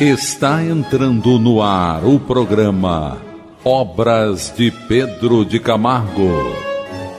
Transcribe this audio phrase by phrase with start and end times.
[0.00, 3.16] Está entrando no ar o programa
[3.64, 6.32] Obras de Pedro de Camargo.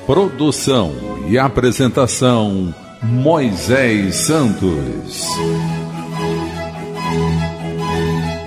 [0.05, 0.91] Produção
[1.29, 5.25] e apresentação Moisés Santos.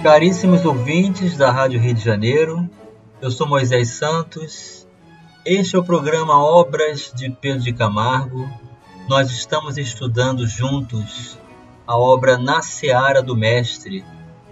[0.02, 2.68] Caríssimos ouvintes da Rádio Rio de Janeiro,
[3.22, 4.86] eu sou Moisés Santos.
[5.42, 8.46] Este é o programa Obras de Pedro de Camargo.
[9.08, 11.38] Nós estamos estudando juntos
[11.86, 14.04] a obra Na Seara do Mestre,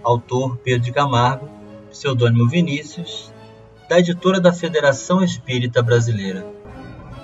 [0.07, 1.49] autor Pedro Camargo,
[1.89, 3.29] pseudônimo Vinícius,
[3.89, 6.47] da editora da Federação Espírita Brasileira.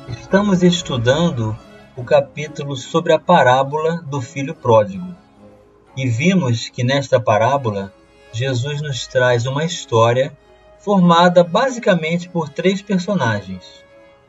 [0.09, 1.57] Estamos estudando
[1.95, 5.15] o capítulo sobre a parábola do filho pródigo.
[5.95, 7.93] E vimos que nesta parábola
[8.33, 10.38] Jesus nos traz uma história
[10.79, 13.63] formada basicamente por três personagens: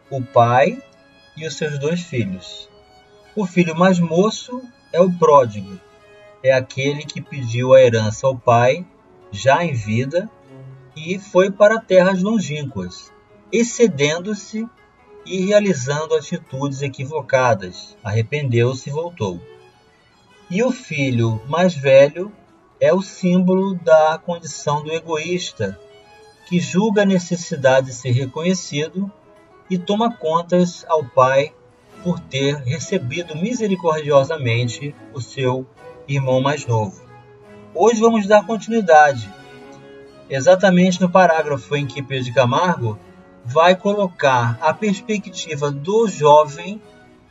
[0.08, 0.80] o pai
[1.36, 2.68] e os seus dois filhos.
[3.34, 4.62] O filho mais moço
[4.92, 5.80] é o pródigo,
[6.44, 8.86] é aquele que pediu a herança ao pai,
[9.32, 10.30] já em vida,
[10.94, 13.10] e foi para terras longínquas,
[13.50, 14.68] excedendo-se
[15.24, 17.96] e realizando atitudes equivocadas.
[18.04, 19.40] Arrependeu-se e voltou.
[20.50, 22.30] E o filho mais velho
[22.78, 25.80] é o símbolo da condição do egoísta,
[26.46, 29.10] que julga a necessidade de ser reconhecido
[29.70, 31.54] e toma contas ao pai
[32.02, 35.66] por ter recebido misericordiosamente o seu
[36.06, 37.02] irmão mais novo.
[37.74, 39.28] Hoje vamos dar continuidade,
[40.28, 42.98] exatamente no parágrafo em que Pedro de Camargo
[43.44, 46.80] vai colocar a perspectiva do jovem,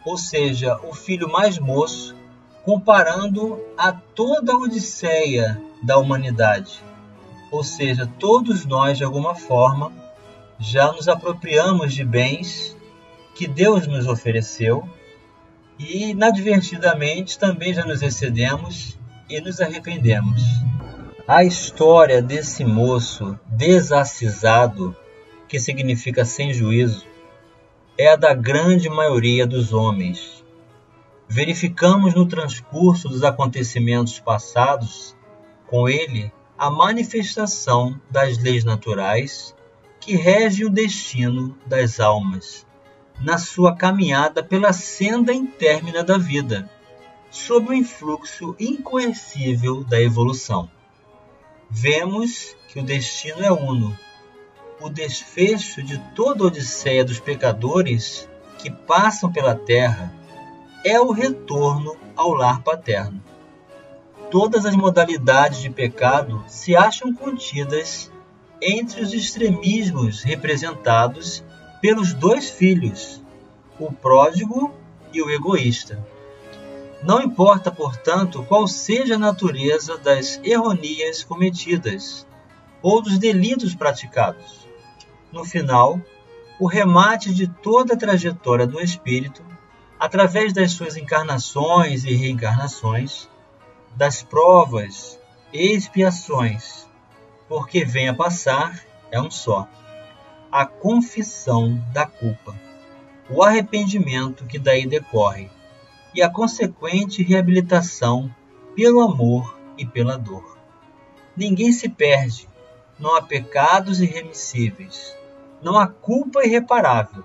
[0.06, 2.16] ou seja, o filho mais moço,
[2.64, 6.84] comparando a toda a odisseia da humanidade.
[7.52, 9.92] Ou seja, todos nós, de alguma forma,
[10.60, 12.76] já nos apropriamos de bens
[13.36, 14.88] que Deus nos ofereceu
[15.80, 18.98] e inadvertidamente também já nos excedemos
[19.30, 20.42] e nos arrependemos.
[21.28, 24.96] A história desse moço desacisado,
[25.48, 27.06] que significa sem juízo,
[27.98, 30.44] é a da grande maioria dos homens.
[31.28, 35.16] Verificamos no transcurso dos acontecimentos passados
[35.68, 39.56] com ele a manifestação das leis naturais
[40.00, 42.66] que regem o destino das almas
[43.24, 46.70] na sua caminhada pela senda intermina da vida,
[47.32, 50.70] sob o influxo incoercível da evolução.
[51.70, 53.98] Vemos que o destino é uno.
[54.82, 60.14] O desfecho de toda a odisseia dos pecadores que passam pela terra
[60.84, 63.24] é o retorno ao lar paterno.
[64.30, 68.12] Todas as modalidades de pecado se acham contidas
[68.62, 71.44] entre os extremismos representados
[71.84, 73.22] pelos dois filhos,
[73.78, 74.74] o pródigo
[75.12, 76.02] e o egoísta.
[77.04, 82.26] Não importa, portanto, qual seja a natureza das erronias cometidas
[82.82, 84.66] ou dos delitos praticados.
[85.30, 86.00] No final,
[86.58, 89.44] o remate de toda a trajetória do espírito,
[90.00, 93.28] através das suas encarnações e reencarnações,
[93.94, 95.20] das provas
[95.52, 96.88] e expiações,
[97.50, 98.80] porque vem a passar,
[99.12, 99.68] é um só
[100.54, 102.56] a confissão da culpa,
[103.28, 105.50] o arrependimento que daí decorre
[106.14, 108.30] e a consequente reabilitação
[108.76, 110.56] pelo amor e pela dor.
[111.36, 112.48] Ninguém se perde,
[113.00, 115.18] não há pecados irremissíveis,
[115.60, 117.24] não há culpa irreparável.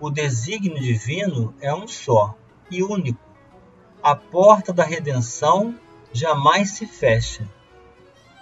[0.00, 2.34] O desígnio divino é um só
[2.68, 3.22] e único.
[4.02, 5.76] A porta da redenção
[6.12, 7.48] jamais se fecha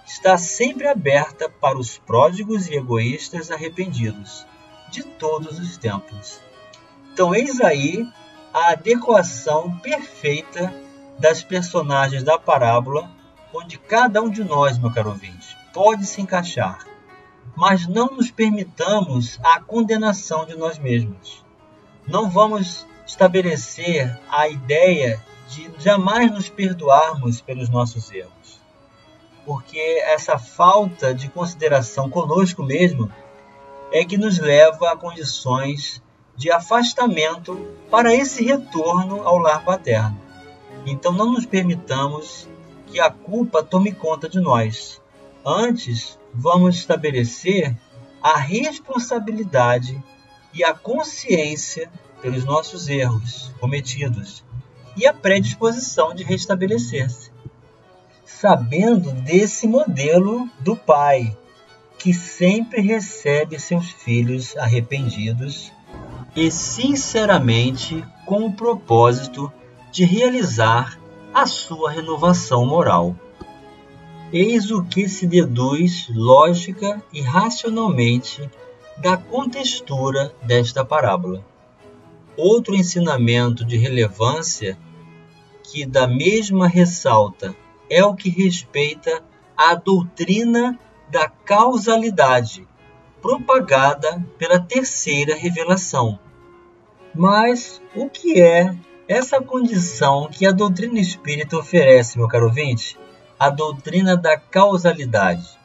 [0.07, 4.47] está sempre aberta para os pródigos e egoístas arrependidos
[4.89, 6.39] de todos os tempos.
[7.11, 8.07] Então, eis aí
[8.53, 10.73] a adequação perfeita
[11.19, 13.11] das personagens da parábola,
[13.53, 16.87] onde cada um de nós, meu caro ouvinte, pode se encaixar.
[17.55, 21.43] Mas não nos permitamos a condenação de nós mesmos.
[22.07, 28.36] Não vamos estabelecer a ideia de jamais nos perdoarmos pelos nossos erros
[29.47, 33.09] porque essa falta de consideração conosco mesmo
[33.93, 36.03] é que nos leva a condições
[36.35, 37.55] de afastamento
[37.89, 40.19] para esse retorno ao lar paterno.
[40.85, 42.45] Então não nos permitamos
[42.87, 45.01] que a culpa tome conta de nós.
[45.45, 47.73] Antes, vamos estabelecer
[48.21, 50.03] a responsabilidade
[50.53, 51.89] e a consciência
[52.21, 54.43] pelos nossos erros cometidos
[54.97, 57.26] e a predisposição de restabelecer-se
[58.39, 61.35] sabendo desse modelo do pai,
[61.97, 65.71] que sempre recebe seus filhos arrependidos
[66.35, 69.51] e sinceramente com o propósito
[69.91, 70.99] de realizar
[71.33, 73.15] a sua renovação moral.
[74.31, 78.47] Eis o que se deduz lógica e racionalmente
[78.99, 81.43] da contextura desta parábola.
[82.37, 84.77] Outro ensinamento de relevância
[85.63, 87.55] que da mesma ressalta
[87.89, 89.23] é o que respeita
[89.55, 90.77] à doutrina
[91.09, 92.67] da causalidade,
[93.21, 96.19] propagada pela terceira revelação.
[97.15, 98.75] Mas o que é
[99.07, 102.97] essa condição que a doutrina espírita oferece, meu caro ouvinte?
[103.39, 105.57] A doutrina da causalidade.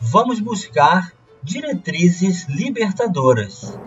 [0.00, 1.12] Vamos buscar
[1.42, 3.78] diretrizes libertadoras.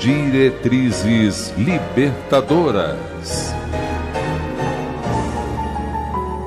[0.00, 3.13] Diretrizes libertadoras.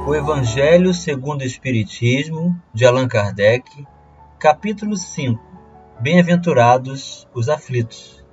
[0.05, 3.85] O Evangelho segundo o Espiritismo, de Allan Kardec,
[4.39, 5.41] capítulo 5.
[5.99, 8.23] Bem-aventurados os aflitos.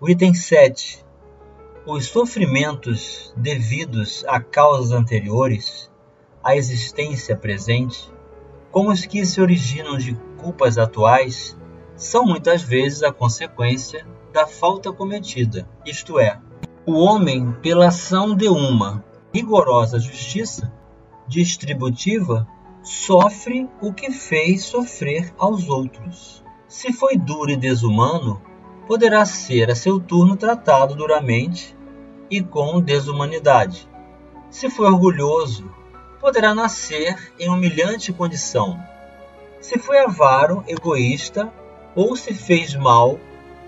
[0.00, 1.04] O item 7.
[1.86, 5.90] Os sofrimentos devidos a causas anteriores
[6.46, 8.08] a existência presente,
[8.70, 11.58] como os que se originam de culpas atuais,
[11.96, 16.40] são muitas vezes a consequência da falta cometida, isto é,
[16.86, 19.04] o homem, pela ação de uma
[19.34, 20.72] rigorosa justiça
[21.26, 22.46] distributiva,
[22.80, 26.44] sofre o que fez sofrer aos outros.
[26.68, 28.40] Se foi duro e desumano,
[28.86, 31.76] poderá ser a seu turno tratado duramente
[32.30, 33.88] e com desumanidade.
[34.48, 35.68] Se foi orgulhoso,
[36.20, 38.78] poderá nascer em humilhante condição.
[39.60, 41.52] Se foi avaro, egoísta
[41.96, 43.18] ou se fez mal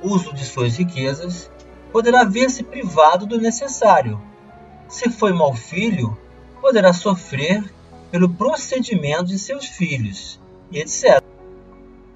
[0.00, 1.50] uso de suas riquezas,
[1.92, 4.20] poderá ver-se privado do necessário.
[4.88, 6.16] Se foi mau filho,
[6.60, 7.72] poderá sofrer
[8.10, 10.40] pelo procedimento de seus filhos,
[10.70, 11.22] e etc.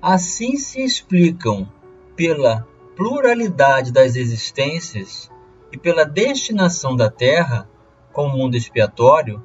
[0.00, 1.68] Assim se explicam,
[2.16, 2.66] pela
[2.96, 5.30] pluralidade das existências
[5.70, 7.68] e pela destinação da Terra
[8.12, 9.42] como mundo expiatório,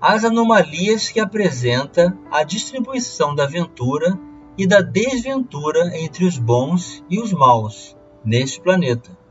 [0.00, 4.18] as anomalias que apresenta a distribuição da ventura
[4.56, 9.23] e da desventura entre os bons e os maus neste planeta.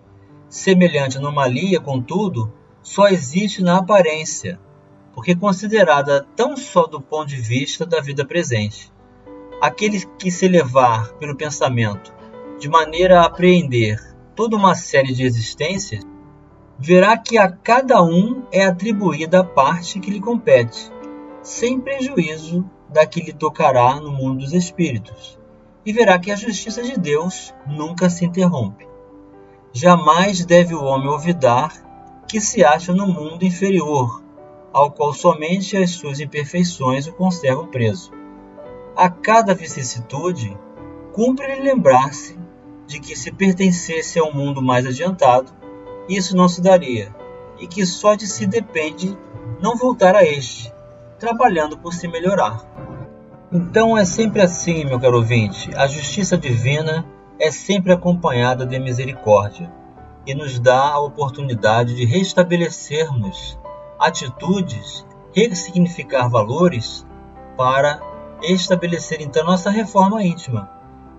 [0.53, 2.53] Semelhante anomalia, contudo,
[2.83, 4.59] só existe na aparência,
[5.11, 8.93] porque considerada tão só do ponto de vista da vida presente.
[9.59, 12.13] Aquele que se levar pelo pensamento
[12.59, 13.99] de maneira a apreender
[14.35, 16.03] toda uma série de existências
[16.77, 20.91] verá que a cada um é atribuída a parte que lhe compete,
[21.41, 25.39] sem prejuízo da que lhe tocará no mundo dos espíritos,
[25.83, 28.92] e verá que a justiça de Deus nunca se interrompe.
[29.75, 31.73] Jamais deve o homem olvidar
[32.27, 34.23] que se acha no mundo inferior,
[34.71, 38.11] ao qual somente as suas imperfeições o conservam preso.
[38.95, 40.55] A cada vicissitude,
[41.11, 42.37] cumpre-lhe lembrar-se
[42.85, 45.51] de que se pertencesse a um mundo mais adiantado,
[46.07, 47.13] isso não se daria,
[47.59, 49.17] e que só de si depende
[49.59, 50.71] não voltar a este,
[51.17, 52.63] trabalhando por se melhorar.
[53.51, 57.03] Então é sempre assim, meu caro ouvinte, a justiça divina
[57.39, 59.71] é sempre acompanhada de misericórdia
[60.25, 63.59] e nos dá a oportunidade de restabelecermos
[63.99, 67.05] atitudes, ressignificar valores
[67.57, 67.99] para
[68.41, 70.69] estabelecer então nossa reforma íntima.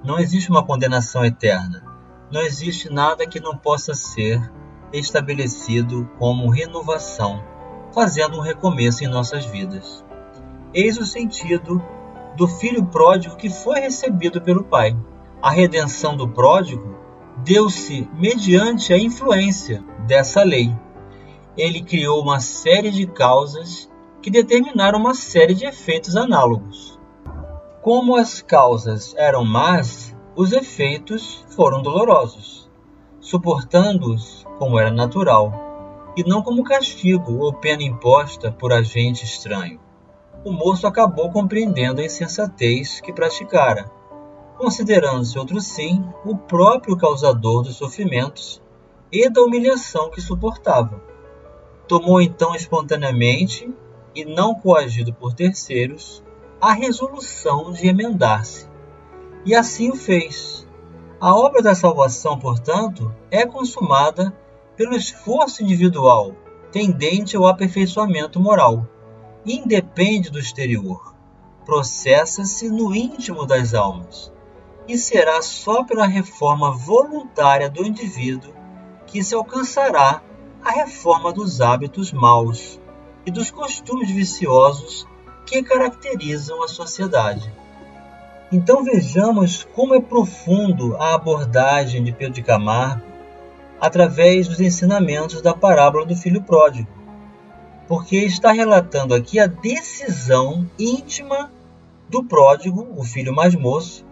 [0.02, 1.82] Não existe uma condenação eterna.
[2.30, 4.52] Não existe nada que não possa ser
[4.92, 7.42] estabelecido como renovação,
[7.92, 10.04] fazendo um recomeço em nossas vidas.
[10.72, 11.82] Eis o sentido
[12.36, 14.96] do filho pródigo que foi recebido pelo Pai.
[15.44, 16.96] A redenção do pródigo
[17.44, 20.74] deu-se mediante a influência dessa lei.
[21.54, 23.86] Ele criou uma série de causas
[24.22, 26.98] que determinaram uma série de efeitos análogos.
[27.82, 32.70] Como as causas eram más, os efeitos foram dolorosos,
[33.20, 35.52] suportando-os como era natural,
[36.16, 39.78] e não como castigo ou pena imposta por agente estranho.
[40.42, 43.92] O moço acabou compreendendo a insensatez que praticara,
[44.56, 48.62] considerando-se outro sim o próprio causador dos sofrimentos
[49.10, 51.02] e da humilhação que suportava.
[51.86, 53.72] Tomou então espontaneamente,
[54.14, 56.22] e não coagido por terceiros,
[56.60, 58.68] a resolução de emendar-se.
[59.44, 60.66] E assim o fez.
[61.20, 64.32] A obra da salvação, portanto, é consumada
[64.76, 66.34] pelo esforço individual
[66.74, 68.84] tendente ao aperfeiçoamento moral.
[69.46, 71.14] Independe do exterior,
[71.64, 74.32] processa-se no íntimo das almas,
[74.86, 78.52] e será só pela reforma voluntária do indivíduo
[79.06, 80.22] que se alcançará
[80.62, 82.80] a reforma dos hábitos maus
[83.24, 85.06] e dos costumes viciosos
[85.46, 87.52] que caracterizam a sociedade.
[88.50, 93.02] Então vejamos como é profundo a abordagem de Pedro de Camargo
[93.80, 96.88] através dos ensinamentos da parábola do filho pródigo.
[97.86, 101.52] porque está relatando aqui a decisão íntima
[102.08, 104.03] do pródigo, o filho mais moço,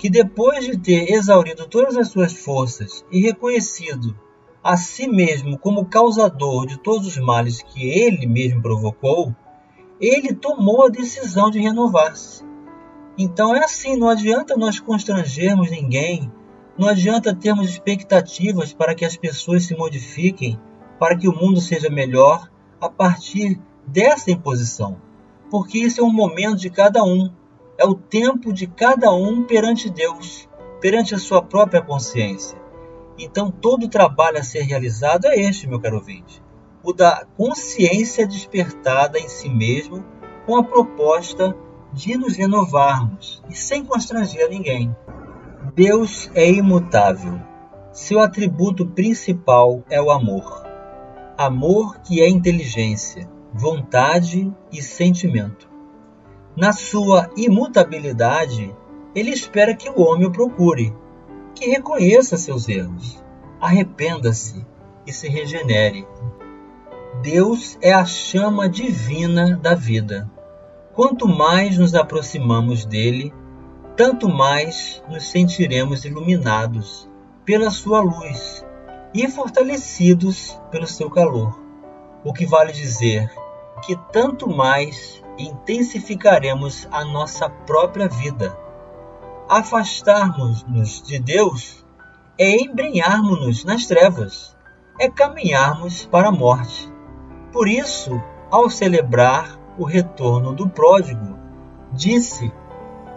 [0.00, 4.18] que depois de ter exaurido todas as suas forças e reconhecido
[4.64, 9.36] a si mesmo como causador de todos os males que ele mesmo provocou,
[10.00, 12.42] ele tomou a decisão de renovar-se.
[13.18, 16.32] Então é assim, não adianta nós constrangermos ninguém,
[16.78, 20.58] não adianta termos expectativas para que as pessoas se modifiquem,
[20.98, 24.96] para que o mundo seja melhor a partir dessa imposição,
[25.50, 27.30] porque isso é um momento de cada um,
[27.80, 30.48] é o tempo de cada um perante Deus,
[30.80, 32.60] perante a sua própria consciência.
[33.18, 36.42] Então todo o trabalho a ser realizado é este, meu caro ouvinte
[36.82, 40.04] o da consciência despertada em si mesmo
[40.46, 41.56] com a proposta
[41.92, 44.94] de nos renovarmos e sem constranger ninguém.
[45.74, 47.40] Deus é imutável.
[47.92, 50.64] Seu atributo principal é o amor.
[51.36, 55.69] Amor que é inteligência, vontade e sentimento.
[56.56, 58.74] Na sua imutabilidade,
[59.14, 60.94] ele espera que o homem o procure,
[61.54, 63.22] que reconheça seus erros,
[63.60, 64.66] arrependa-se
[65.06, 66.06] e se regenere.
[67.22, 70.30] Deus é a chama divina da vida.
[70.94, 73.32] Quanto mais nos aproximamos dele,
[73.96, 77.08] tanto mais nos sentiremos iluminados
[77.44, 78.64] pela sua luz
[79.14, 81.60] e fortalecidos pelo seu calor.
[82.24, 83.30] O que vale dizer
[83.82, 88.56] que tanto mais intensificaremos a nossa própria vida.
[89.48, 91.84] Afastarmos-nos de Deus
[92.38, 94.56] é embrenharmos-nos nas trevas,
[94.98, 96.90] é caminharmos para a morte.
[97.52, 98.20] Por isso,
[98.50, 101.38] ao celebrar o retorno do pródigo,
[101.92, 102.52] disse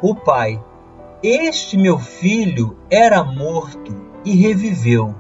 [0.01, 0.63] o pai:
[1.21, 5.15] Este meu filho era morto e reviveu,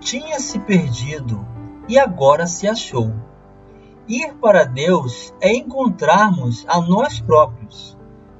[0.00, 1.46] tinha se perdido
[1.88, 3.12] e agora se achou.
[4.08, 7.96] Ir para Deus é encontrarmos a nós próprios,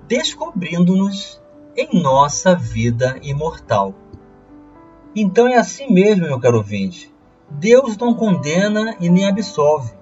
[0.07, 1.41] descobrindo-nos
[1.77, 3.95] em nossa vida imortal.
[5.17, 7.13] Então é assim mesmo, meu caro ouvinte.
[7.49, 9.95] Deus não condena e nem absolve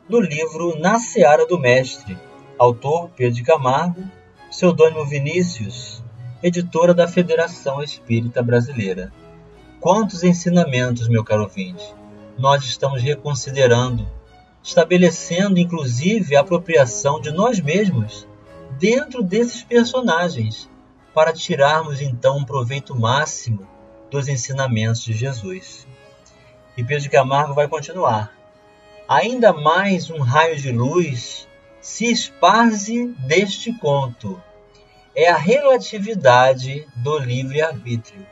[0.09, 2.19] no livro Na Seara do Mestre,
[2.59, 4.03] autor Pedro de Camargo,
[4.51, 6.03] pseudônimo Vinícius,
[6.43, 9.13] editora da Federação Espírita Brasileira.
[9.79, 11.95] Quantos ensinamentos, meu caro ouvinte,
[12.39, 14.09] nós estamos reconsiderando,
[14.63, 18.27] estabelecendo inclusive a apropriação de nós mesmos
[18.79, 20.69] dentro desses personagens,
[21.15, 23.67] para tirarmos então um proveito máximo
[24.11, 25.87] dos ensinamentos de Jesus.
[26.77, 28.33] E Pedro Camargo vai continuar.
[29.07, 31.47] Ainda mais um raio de luz
[31.81, 34.41] se esparze deste conto.
[35.21, 38.27] É a relatividade do livre-arbítrio.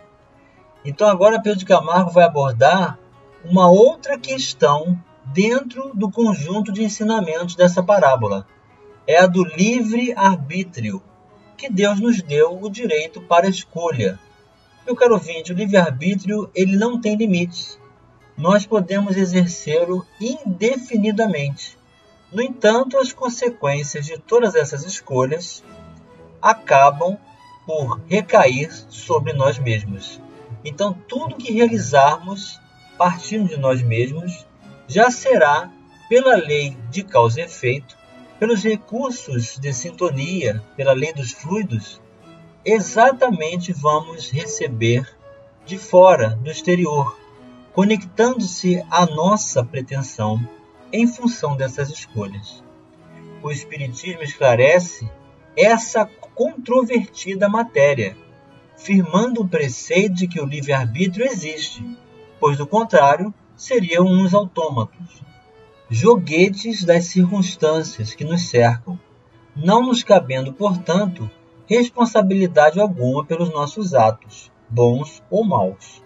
[0.83, 2.99] Então agora Pedro de Camargo vai abordar
[3.45, 8.49] uma outra questão dentro do conjunto de ensinamentos dessa parábola.
[9.07, 11.03] É a do livre-arbítrio.
[11.59, 14.19] que Deus nos deu o direito para escolha.
[14.87, 17.79] Meu caro ouvinte, o livre-arbítrio ele não tem limites.
[18.35, 21.77] Nós podemos exercê-lo indefinidamente.
[22.33, 25.63] No entanto, as consequências de todas essas escolhas
[26.41, 27.19] acabam
[27.67, 30.21] por recair sobre nós mesmos.
[30.65, 32.61] Então, tudo que realizarmos
[32.97, 34.47] partindo de nós mesmos
[34.89, 35.71] já será,
[36.09, 37.97] pela lei de causa e efeito,
[38.39, 42.01] pelos recursos de sintonia, pela lei dos fluidos,
[42.65, 45.07] exatamente vamos receber
[45.65, 47.19] de fora, do exterior,
[47.73, 50.41] conectando-se à nossa pretensão
[50.93, 52.65] em função dessas escolhas.
[53.43, 55.09] O Espiritismo esclarece
[55.57, 56.07] essa
[56.39, 58.17] controvertida matéria,
[58.77, 61.85] firmando o preceito de que o livre-arbítrio existe,
[62.39, 65.21] pois do contrário seriam uns autômatos,
[65.91, 68.97] joguetes das circunstâncias que nos cercam,
[69.57, 71.29] não nos cabendo, portanto,
[71.67, 76.05] responsabilidade alguma pelos nossos atos, bons ou maus.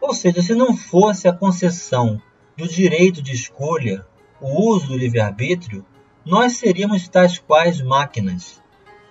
[0.00, 2.20] Ou seja, se não fosse a concessão
[2.56, 4.04] do direito de escolha,
[4.40, 5.86] o uso do livre-arbítrio,
[6.26, 8.60] nós seríamos tais quais máquinas,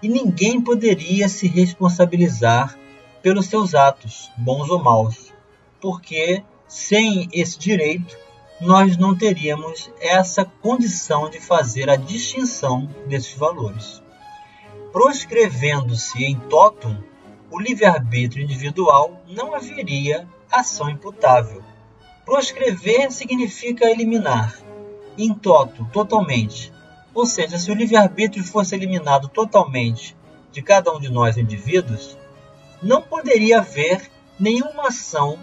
[0.02, 2.78] e ninguém poderia se responsabilizar
[3.22, 5.34] pelos seus atos, bons ou maus,
[5.82, 8.18] porque sem esse direito
[8.62, 14.02] nós não teríamos essa condição de fazer a distinção desses valores.
[14.92, 16.98] Proscrevendo-se em totum
[17.52, 21.64] o livre-arbítrio individual, não haveria ação imputável.
[22.26, 24.60] Proscrever significa eliminar,
[25.18, 26.72] in toto, totalmente,
[27.20, 30.16] ou seja, se o livre-arbítrio fosse eliminado totalmente
[30.54, 32.18] de cada um de nós indivíduos,
[32.82, 34.10] não poderia haver
[34.40, 35.38] nenhuma ação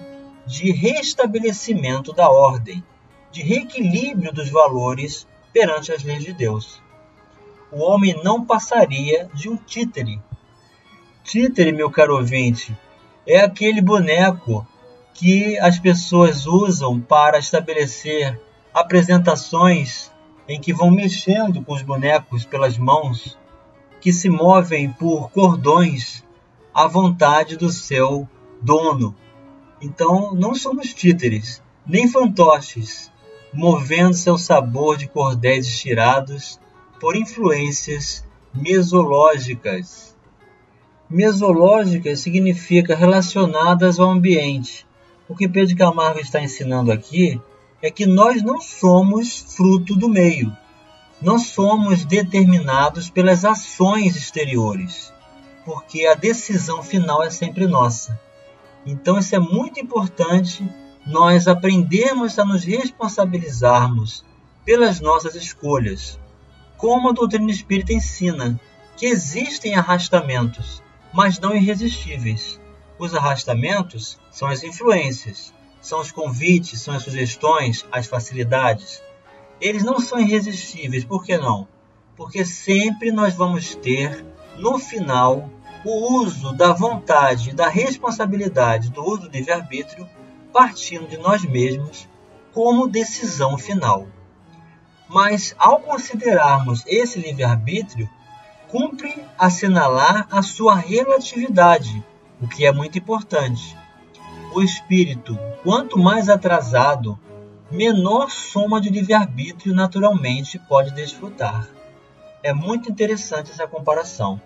[0.46, 2.82] de restabelecimento da ordem,
[3.30, 6.80] de reequilíbrio dos valores perante as leis de Deus.
[7.70, 10.18] O homem não passaria de um títere.
[11.24, 12.74] Títere, meu caro ouvinte,
[13.26, 14.66] é aquele boneco
[15.12, 18.40] que as pessoas usam para estabelecer
[18.72, 20.10] apresentações
[20.48, 23.38] em que vão mexendo com os bonecos pelas mãos,
[24.00, 26.24] que se movem por cordões
[26.72, 28.28] à vontade do seu
[28.60, 29.14] dono.
[29.80, 33.10] Então, não somos títeres, nem fantoches,
[33.52, 36.60] movendo seu sabor de cordéis estirados
[37.00, 40.16] por influências mesológicas.
[41.08, 44.86] Mesológicas significa relacionadas ao ambiente.
[45.28, 47.40] O que Pedro Camargo está ensinando aqui
[47.82, 50.56] é que nós não somos fruto do meio.
[51.20, 55.12] Nós somos determinados pelas ações exteriores,
[55.64, 58.18] porque a decisão final é sempre nossa.
[58.84, 60.68] Então, isso é muito importante
[61.06, 64.24] nós aprendermos a nos responsabilizarmos
[64.64, 66.18] pelas nossas escolhas.
[66.76, 68.60] Como a doutrina espírita ensina
[68.96, 72.60] que existem arrastamentos, mas não irresistíveis.
[72.98, 75.52] Os arrastamentos são as influências,
[75.86, 79.00] são os convites, são as sugestões, as facilidades.
[79.60, 81.68] Eles não são irresistíveis, por que não?
[82.16, 84.26] Porque sempre nós vamos ter,
[84.58, 85.48] no final,
[85.84, 90.08] o uso da vontade, da responsabilidade do uso do livre-arbítrio
[90.52, 92.08] partindo de nós mesmos
[92.52, 94.08] como decisão final.
[95.08, 98.10] Mas, ao considerarmos esse livre-arbítrio,
[98.66, 102.04] cumpre assinalar a sua relatividade,
[102.40, 103.76] o que é muito importante
[104.56, 107.18] o espírito, quanto mais atrasado,
[107.70, 111.68] menor soma de livre-arbítrio naturalmente pode desfrutar.
[112.42, 114.40] É muito interessante essa comparação,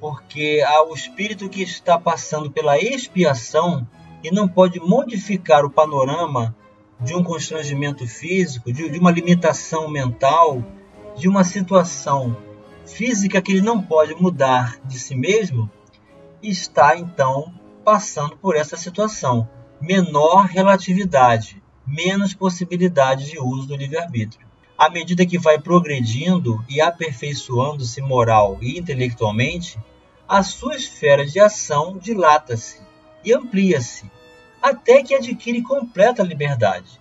[0.00, 3.86] porque o espírito que está passando pela expiação
[4.22, 6.56] e não pode modificar o panorama
[6.98, 10.64] de um constrangimento físico, de uma limitação mental,
[11.18, 12.34] de uma situação
[12.86, 15.70] física que ele não pode mudar de si mesmo,
[16.42, 17.52] está então
[17.84, 19.48] passando por essa situação.
[19.80, 24.46] Menor relatividade, menos possibilidade de uso do livre-arbítrio.
[24.76, 29.78] À medida que vai progredindo e aperfeiçoando-se moral e intelectualmente,
[30.26, 32.80] a sua esfera de ação dilata-se
[33.24, 34.10] e amplia-se,
[34.60, 37.00] até que adquire completa liberdade.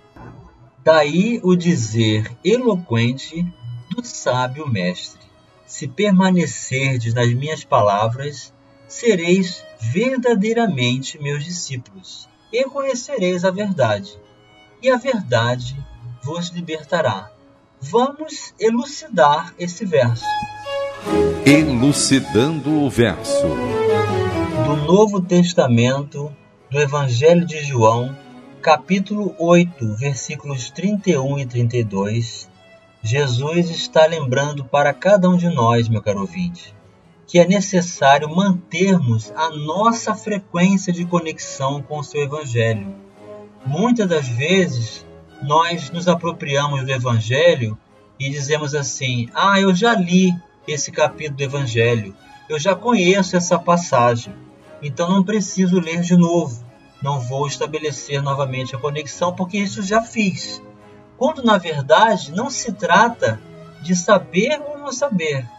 [0.83, 3.43] Daí o dizer eloquente
[3.89, 5.21] do sábio mestre:
[5.65, 8.52] Se permanecerdes nas minhas palavras,
[8.93, 14.17] sereis verdadeiramente meus discípulos, e conhecereis a verdade,
[14.82, 15.75] e a verdade
[16.21, 17.32] vos libertará.
[17.82, 20.23] Vamos elucidar esse verso.
[21.45, 23.47] Elucidando o verso.
[24.65, 26.32] Do Novo Testamento,
[26.69, 28.15] do Evangelho de João,
[28.62, 32.47] capítulo 8, versículos 31 e 32,
[33.01, 36.73] Jesus está lembrando para cada um de nós, meu caro ouvinte,
[37.33, 42.95] que é necessário mantermos a nossa frequência de conexão com o seu Evangelho.
[43.65, 45.03] Muitas das vezes
[45.41, 47.75] nós nos apropriamos do Evangelho
[48.19, 50.31] e dizemos assim: Ah, eu já li
[50.67, 52.15] esse capítulo do Evangelho,
[52.47, 54.35] eu já conheço essa passagem,
[54.79, 56.63] então não preciso ler de novo,
[57.01, 60.61] não vou estabelecer novamente a conexão porque isso já fiz.
[61.17, 63.41] Quando na verdade não se trata
[63.81, 65.49] de saber ou não saber,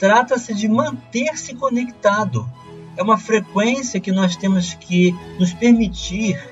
[0.00, 2.48] trata-se de manter-se conectado.
[2.96, 6.42] É uma frequência que nós temos que nos permitir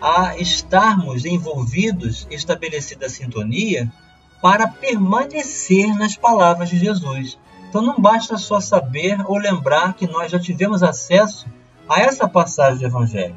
[0.00, 3.92] a estarmos envolvidos, estabelecida a sintonia,
[4.40, 7.38] para permanecer nas palavras de Jesus.
[7.68, 11.46] Então não basta só saber ou lembrar que nós já tivemos acesso
[11.86, 13.36] a essa passagem do Evangelho,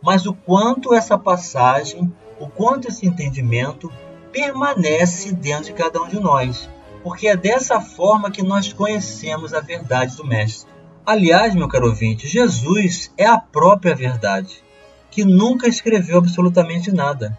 [0.00, 3.92] mas o quanto essa passagem, o quanto esse entendimento
[4.30, 6.68] permanece dentro de cada um de nós,
[7.02, 10.70] porque é dessa forma que nós conhecemos a verdade do Mestre.
[11.04, 14.62] Aliás, meu caro ouvinte, Jesus é a própria verdade
[15.10, 17.38] que nunca escreveu absolutamente nada.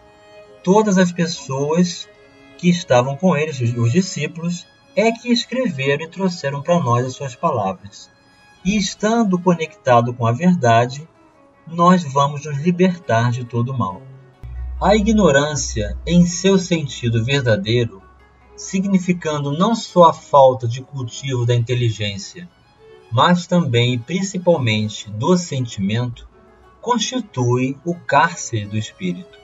[0.63, 2.07] Todas as pessoas
[2.57, 7.35] que estavam com eles, os discípulos, é que escreveram e trouxeram para nós as suas
[7.35, 8.11] palavras.
[8.63, 11.07] E estando conectado com a verdade,
[11.65, 14.01] nós vamos nos libertar de todo mal.
[14.79, 18.02] A ignorância, em seu sentido verdadeiro,
[18.55, 22.49] significando não só a falta de cultivo da inteligência,
[23.11, 26.27] mas também e principalmente do sentimento,
[26.81, 29.39] constitui o cárcere do espírito.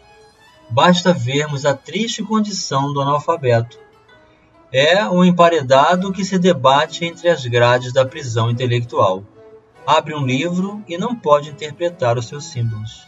[0.70, 3.80] Basta vermos a triste condição do analfabeto.
[4.72, 9.24] É um emparedado que se debate entre as grades da prisão intelectual.
[9.86, 13.08] Abre um livro e não pode interpretar os seus símbolos.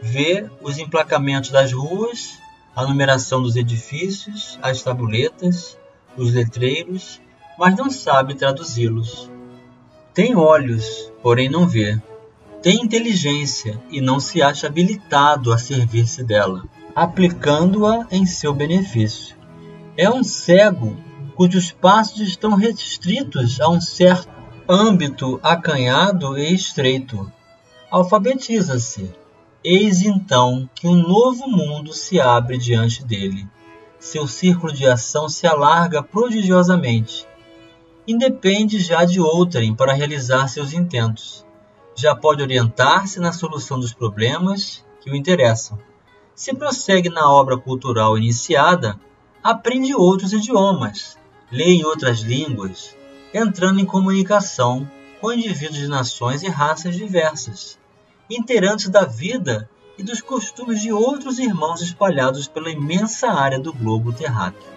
[0.00, 2.38] Vê os emplacamentos das ruas,
[2.74, 5.78] a numeração dos edifícios, as tabuletas,
[6.16, 7.20] os letreiros,
[7.58, 9.30] mas não sabe traduzi-los.
[10.14, 12.00] Tem olhos, porém não vê
[12.62, 19.34] tem inteligência e não se acha habilitado a servir-se dela, aplicando-a em seu benefício.
[19.96, 20.96] É um cego
[21.34, 24.28] cujos passos estão restritos a um certo
[24.68, 27.32] âmbito acanhado e estreito.
[27.90, 29.10] Alfabetiza-se.
[29.62, 33.46] Eis então que um novo mundo se abre diante dele.
[33.98, 37.26] Seu círculo de ação se alarga prodigiosamente.
[38.06, 41.44] Independe já de outrem para realizar seus intentos
[42.00, 45.78] já pode orientar-se na solução dos problemas que o interessam.
[46.34, 48.98] Se prossegue na obra cultural iniciada,
[49.42, 51.18] aprende outros idiomas,
[51.52, 52.96] lê em outras línguas,
[53.34, 57.78] entrando em comunicação com indivíduos de nações e raças diversas,
[58.30, 64.12] inteirando-se da vida e dos costumes de outros irmãos espalhados pela imensa área do globo
[64.12, 64.70] terráqueo.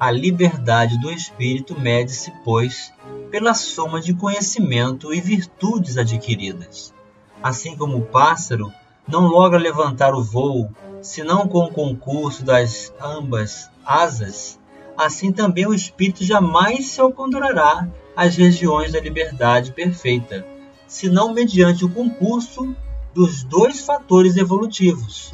[0.00, 2.92] A liberdade do espírito mede-se, pois,
[3.30, 6.94] pela soma de conhecimento e virtudes adquiridas.
[7.42, 8.72] Assim como o pássaro
[9.08, 10.70] não logra levantar o voo
[11.02, 14.58] senão com o concurso das ambas asas,
[14.96, 20.46] assim também o espírito jamais se alcançará às regiões da liberdade perfeita,
[20.88, 22.74] senão mediante o concurso
[23.14, 25.32] dos dois fatores evolutivos,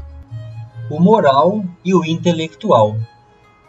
[0.91, 2.99] o moral e o intelectual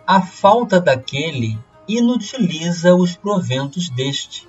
[0.07, 4.47] a falta daquele inutiliza os proventos deste,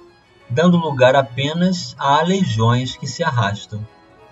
[0.51, 3.87] dando lugar apenas a legiões que se arrastam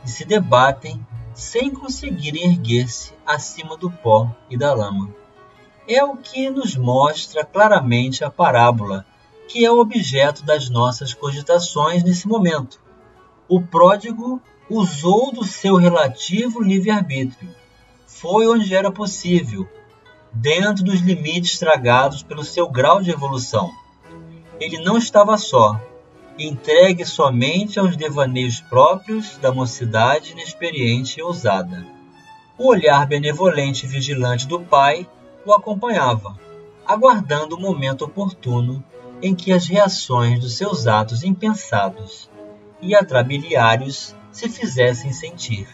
[0.04, 5.08] e se debatem sem conseguirem erguer-se acima do pó e da lama.
[5.88, 9.06] É o que nos mostra claramente a parábola,
[9.48, 12.78] que é o objeto das nossas cogitações nesse momento.
[13.46, 17.54] O pródigo usou do seu relativo livre-arbítrio.
[18.06, 19.68] Foi onde era possível,
[20.32, 23.70] dentro dos limites tragados pelo seu grau de evolução.
[24.58, 25.78] Ele não estava só,
[26.38, 31.86] entregue somente aos devaneios próprios da mocidade inexperiente e ousada.
[32.56, 35.06] O olhar benevolente e vigilante do pai
[35.44, 36.38] o acompanhava,
[36.86, 38.82] aguardando o momento oportuno
[39.20, 42.32] em que as reações dos seus atos impensados
[42.80, 45.68] e atrabiliários se fizessem sentir.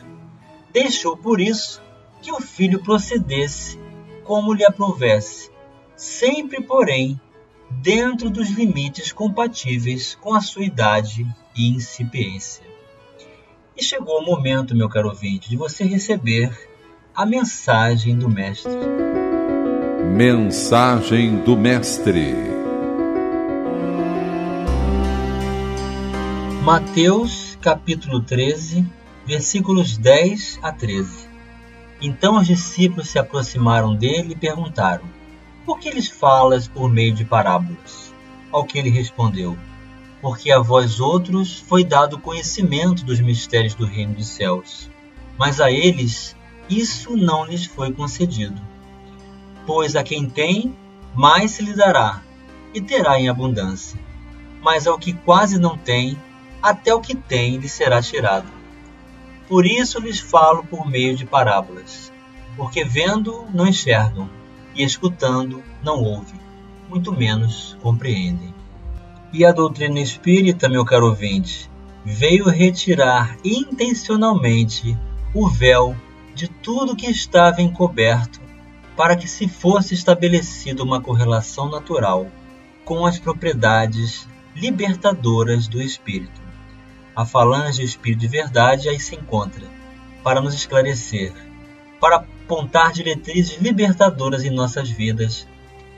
[0.72, 1.82] Deixou por isso
[2.22, 3.78] que o filho procedesse
[4.24, 5.50] como lhe aprovesse,
[5.96, 7.20] sempre, porém,
[7.70, 12.64] dentro dos limites compatíveis com a sua idade e incipiência.
[13.76, 16.68] E chegou o momento, meu caro ouvinte, de você receber
[17.14, 18.72] a mensagem do Mestre.
[20.14, 22.59] Mensagem do Mestre.
[26.62, 28.86] Mateus, capítulo 13,
[29.26, 31.28] versículos 10 a 13.
[32.00, 35.04] Então os discípulos se aproximaram dele e perguntaram:
[35.64, 38.14] Por que lhes falas por meio de parábolas?
[38.52, 39.56] Ao que ele respondeu:
[40.20, 44.90] porque a vós outros foi dado conhecimento dos mistérios do reino dos céus,
[45.38, 46.36] mas a eles
[46.68, 48.60] isso não lhes foi concedido.
[49.66, 50.76] Pois a quem tem,
[51.14, 52.22] mais se lhe dará,
[52.74, 53.98] e terá em abundância.
[54.62, 56.18] Mas ao que quase não tem,
[56.62, 58.48] até o que tem lhe será tirado.
[59.48, 62.12] Por isso lhes falo por meio de parábolas,
[62.56, 64.28] porque vendo não enxergam,
[64.74, 66.40] e escutando não ouvem,
[66.88, 68.54] muito menos compreendem.
[69.32, 71.70] E a doutrina espírita, meu caro ouvinte,
[72.04, 74.96] veio retirar intencionalmente
[75.34, 75.96] o véu
[76.34, 78.40] de tudo que estava encoberto
[78.96, 82.26] para que se fosse estabelecida uma correlação natural
[82.84, 86.49] com as propriedades libertadoras do espírito.
[87.20, 89.66] A falange do espírito de verdade aí se encontra
[90.24, 91.34] para nos esclarecer,
[92.00, 95.46] para apontar diretrizes libertadoras em nossas vidas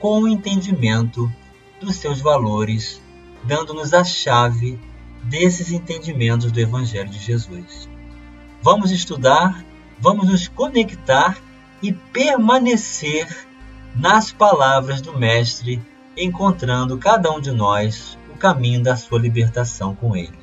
[0.01, 1.31] com o entendimento
[1.79, 3.01] dos seus valores
[3.41, 4.77] dando-nos a chave
[5.23, 7.87] desses entendimentos do Evangelho de Jesus.
[8.61, 9.63] Vamos estudar,
[10.01, 11.37] vamos nos conectar
[11.81, 13.47] e permanecer
[13.95, 15.81] nas palavras do Mestre,
[16.17, 20.42] encontrando cada um de nós o caminho da sua libertação com Ele.